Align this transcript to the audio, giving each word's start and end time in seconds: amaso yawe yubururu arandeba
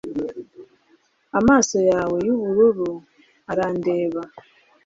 amaso 1.39 1.77
yawe 1.89 2.17
yubururu 2.25 2.91
arandeba 3.51 4.21